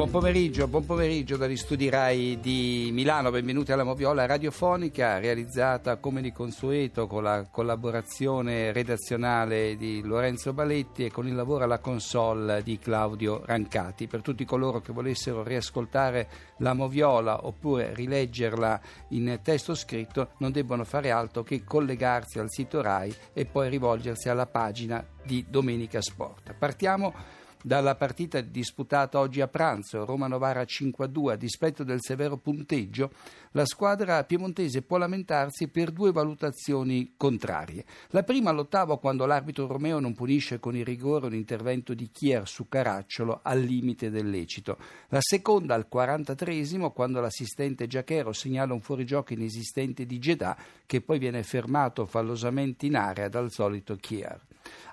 [0.00, 6.22] Buon pomeriggio, buon pomeriggio dagli studi RAI di Milano, benvenuti alla Moviola radiofonica realizzata come
[6.22, 12.62] di consueto con la collaborazione redazionale di Lorenzo Baletti e con il lavoro alla console
[12.62, 14.06] di Claudio Rancati.
[14.06, 16.28] Per tutti coloro che volessero riascoltare
[16.60, 18.80] la Moviola oppure rileggerla
[19.10, 24.30] in testo scritto non debbono fare altro che collegarsi al sito RAI e poi rivolgersi
[24.30, 26.54] alla pagina di Domenica Sport.
[26.54, 33.10] Partiamo dalla partita disputata oggi a pranzo, Roma-Novara 5-2, a dispetto del severo punteggio,
[33.52, 37.84] la squadra piemontese può lamentarsi per due valutazioni contrarie.
[38.10, 42.46] La prima all'ottavo quando l'arbitro Romeo non punisce con il rigore un intervento di Chier
[42.46, 44.78] su Caracciolo al limite del lecito.
[45.08, 46.48] La seconda al 43
[46.92, 50.56] quando l'assistente Giachero segnala un fuorigioco inesistente di Gedà
[50.86, 54.40] che poi viene fermato fallosamente in area dal solito Chier.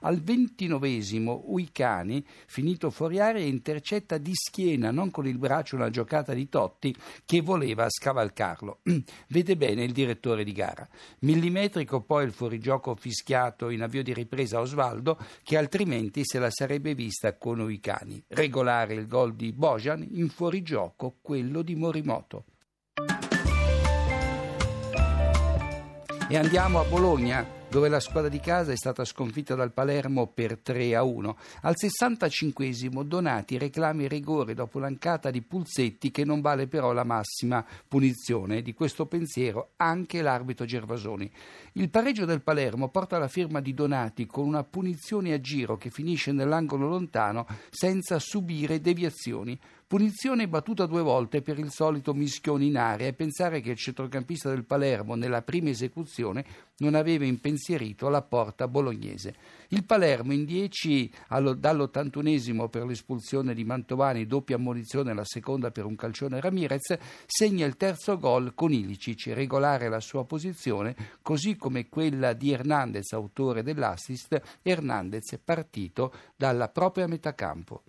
[0.02, 2.26] Al ventinovesimo Uicani,
[2.58, 7.42] finito fuori area, intercetta di schiena, non con il braccio una giocata di Totti che
[7.42, 8.80] voleva scavalcarlo.
[9.30, 10.88] Vede bene il direttore di gara.
[11.20, 16.50] Millimetrico poi il fuorigioco fischiato in avvio di ripresa a Osvaldo che altrimenti se la
[16.50, 18.24] sarebbe vista con Uicani.
[18.30, 22.46] Regolare il gol di Bojan, in fuorigioco quello di Morimoto.
[26.28, 30.58] E andiamo a Bologna dove la squadra di casa è stata sconfitta dal Palermo per
[30.58, 31.38] 3 a 1.
[31.62, 32.72] Al 65
[33.06, 38.62] Donati reclama il rigore dopo l'ancata di Pulsetti che non vale però la massima punizione.
[38.62, 41.30] Di questo pensiero anche l'arbitro Gervasoni.
[41.74, 45.90] Il pareggio del Palermo porta la firma di Donati con una punizione a giro che
[45.90, 49.60] finisce nell'angolo lontano senza subire deviazioni.
[49.90, 54.50] Punizione battuta due volte per il solito mischione in area e pensare che il centrocampista
[54.50, 56.46] del Palermo nella prima esecuzione
[56.80, 59.34] non aveva impensierito la porta bolognese.
[59.70, 65.96] Il Palermo in 10 dall'81 per l'espulsione di Mantovani, doppia ammonizione, la seconda per un
[65.96, 72.34] calcione Ramirez, segna il terzo gol con Ilicic, regolare la sua posizione, così come quella
[72.34, 77.84] di Hernandez, autore dell'assist, Hernandez partito dalla propria metà campo.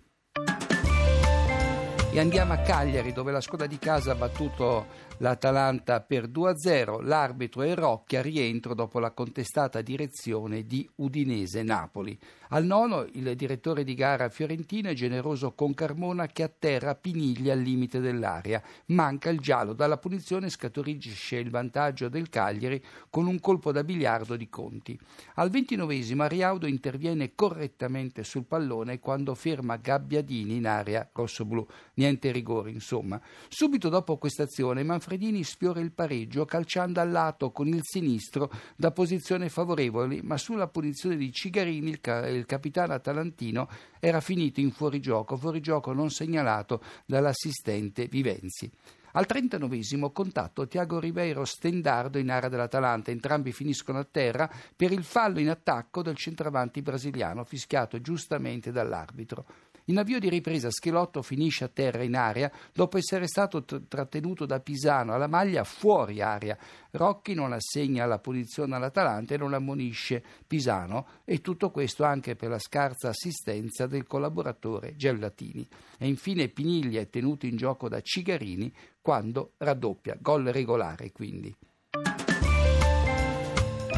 [2.11, 4.87] E andiamo a Cagliari dove la squadra di casa ha battuto
[5.19, 7.01] l'Atalanta per 2-0.
[7.05, 12.17] L'arbitro è Rocchia, rientro dopo la contestata direzione di Udinese-Napoli.
[12.51, 17.59] Al nono il direttore di gara fiorentino è generoso con Carmona che atterra Piniglia al
[17.59, 18.61] limite dell'area.
[18.87, 24.35] Manca il giallo, dalla punizione scaturisce il vantaggio del Cagliari con un colpo da biliardo
[24.35, 24.99] di Conti.
[25.35, 31.63] Al ventinovesimo Ariaudo interviene correttamente sul pallone quando ferma Gabbiadini in area rossoblù.
[31.95, 33.21] Niente rigore, insomma.
[33.47, 38.91] Subito dopo questa azione Manfredini sfiora il pareggio calciando al lato con il sinistro da
[38.91, 43.67] posizione favorevole, ma sulla punizione di Cigarini il, ca- il capitano atalantino
[43.99, 48.69] era finito in fuorigioco, fuorigioco non segnalato dall'assistente Vivenzi.
[49.13, 55.03] Al 39 contatto Tiago Ribeiro stendardo in area dell'Atalanta, entrambi finiscono a terra per il
[55.03, 59.45] fallo in attacco del centravanti brasiliano fischiato giustamente dall'arbitro.
[59.89, 64.45] In avvio di ripresa Schelotto finisce a terra in area dopo essere stato t- trattenuto
[64.45, 66.55] da Pisano alla maglia fuori area.
[66.91, 72.49] Rocchi non assegna la punizione all'Atalanta e non ammonisce Pisano e tutto questo anche per
[72.49, 75.67] la scarsa assistenza del collaboratore Gellatini.
[75.97, 78.71] E infine Piniglia è tenuto in gioco da Cigarini
[79.01, 81.51] quando raddoppia, gol regolare quindi.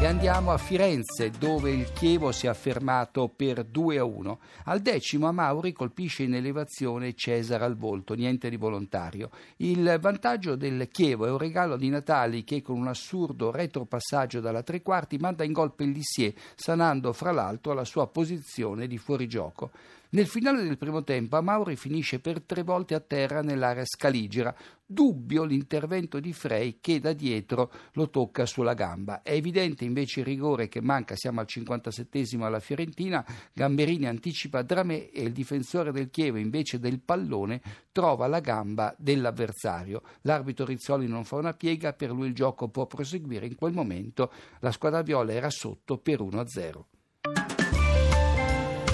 [0.02, 4.40] E andiamo a Firenze dove il Chievo si è affermato per 2 a 1.
[4.64, 9.30] Al decimo a Mauri colpisce in elevazione Cesare al volto, niente di volontario.
[9.58, 14.64] Il vantaggio del Chievo è un regalo di Natali che con un assurdo retropassaggio dalla
[14.64, 19.70] tre quarti manda in gol Pellissier, sanando fra l'altro la sua posizione di fuorigioco.
[20.14, 24.54] Nel finale del primo tempo Amauri finisce per tre volte a terra nell'area scaligera.
[24.84, 29.22] Dubbio l'intervento di Frey che da dietro lo tocca sulla gamba.
[29.22, 33.24] È evidente invece il rigore che manca, siamo al 57 alla Fiorentina,
[33.54, 40.02] Gamberini anticipa Dramé e il difensore del Chievo invece del pallone trova la gamba dell'avversario.
[40.22, 43.46] L'arbitro Rizzoli non fa una piega, per lui il gioco può proseguire.
[43.46, 44.30] In quel momento
[44.60, 47.01] la squadra viola era sotto per 1-0.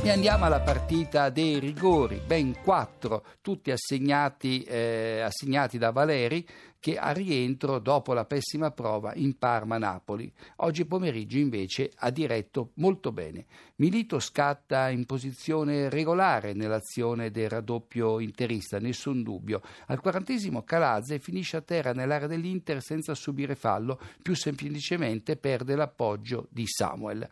[0.01, 6.47] E andiamo alla partita dei rigori, ben quattro, tutti assegnati, eh, assegnati da Valeri
[6.81, 10.33] che a rientro dopo la pessima prova in Parma-Napoli.
[10.57, 13.47] Oggi pomeriggio invece ha diretto molto bene.
[13.77, 19.61] Milito scatta in posizione regolare nell'azione del raddoppio interista, nessun dubbio.
[19.87, 26.47] Al quarantesimo Calazze finisce a terra nell'area dell'Inter senza subire fallo, più semplicemente perde l'appoggio
[26.51, 27.29] di Samuel.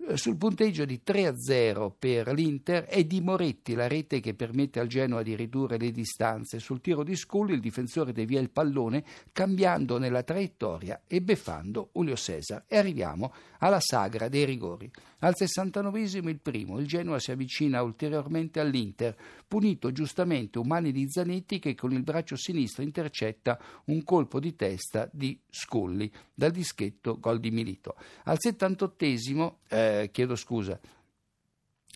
[0.00, 4.86] Eh, sul punteggio di 3-0 per l'Inter è di Moretti la rete che permette al
[4.86, 6.60] Genoa di ridurre le distanze.
[6.60, 12.14] Sul tiro di Scully il difensore devia il pallone cambiando nella traiettoria e beffando Julio
[12.14, 12.64] Cesar.
[12.68, 14.88] E arriviamo alla sagra dei rigori.
[15.20, 19.16] Al 69 il primo, il Genoa si avvicina ulteriormente all'Inter,
[19.48, 24.54] punito giustamente un mani di Zanetti che con il braccio sinistro intercetta un colpo di
[24.54, 27.96] testa di Scully dal dischetto gol di Milito.
[28.24, 30.78] Al 78 eh, chiedo scusa,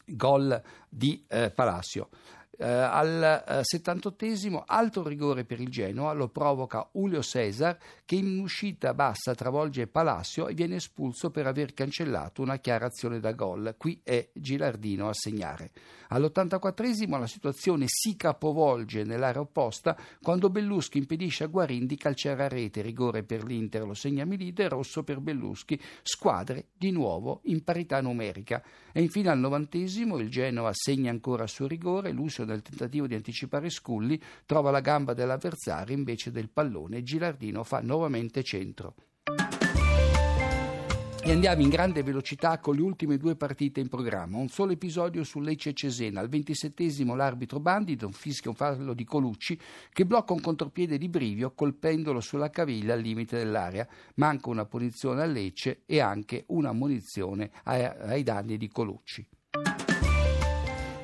[0.06, 2.08] gol di eh, Palacio.
[2.58, 8.38] Eh, al eh, 78 altro rigore per il Genoa lo provoca Julio Cesar che in
[8.40, 13.75] uscita bassa travolge Palacio e viene espulso per aver cancellato una chiara azione da gol.
[13.78, 15.70] Qui è Gilardino a segnare.
[16.12, 22.49] All'84 la situazione si capovolge nell'area opposta quando Belluschi impedisce a Guarin di calciare a
[22.49, 22.82] rete.
[22.82, 25.81] Rigore per l'Inter lo segna Milite, rosso per Belluschi.
[26.02, 28.62] Squadre di nuovo in parità numerica.
[28.93, 32.10] E infine al novantesimo il Genoa segna ancora su rigore.
[32.10, 37.02] Lucio nel tentativo di anticipare Sculli trova la gamba dell'avversario invece del pallone.
[37.02, 38.94] Gilardino fa nuovamente centro.
[41.24, 44.38] E andiamo in grande velocità con le ultime due partite in programma.
[44.38, 46.18] Un solo episodio su Lecce Cesena.
[46.18, 49.56] Al ventisettesimo l'arbitro Bandi non fischia un fallo di Colucci
[49.92, 53.86] che blocca un contropiede di Brivio colpendolo sulla caviglia al limite dell'area.
[54.16, 59.24] Manca una punizione a Lecce e anche una munizione ai danni di Colucci.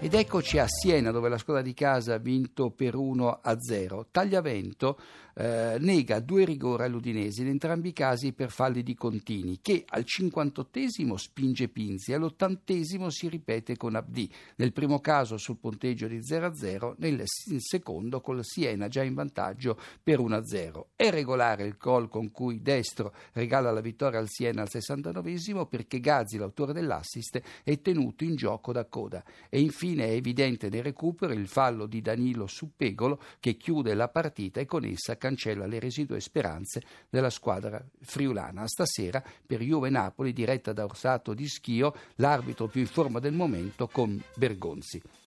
[0.01, 4.07] Ed eccoci a Siena dove la squadra di casa ha vinto per 1 a 0.
[4.13, 4.97] Tagliavento
[5.35, 10.05] eh, nega due rigori all'Udinese, in entrambi i casi per falli di Contini, che al
[10.05, 14.33] 58 spinge Pinzi, all'80 si ripete con Abdi.
[14.57, 19.15] Nel primo caso sul punteggio di 0 a 0, nel secondo col Siena già in
[19.15, 20.89] vantaggio per 1 a 0.
[20.95, 26.01] È regolare il gol con cui Destro regala la vittoria al Siena al 69 perché
[26.01, 29.23] Gazzi, l'autore dell'assist, è tenuto in gioco da coda.
[29.49, 34.09] E infine è evidente nel recupero il fallo di Danilo su Pegolo che chiude la
[34.09, 38.67] partita e con essa cancella le residue speranze della squadra friulana.
[38.67, 43.89] Stasera per Juve Napoli diretta da Orsato di Schio, l'arbitro più in forma del momento
[43.89, 45.01] con Bergonzi.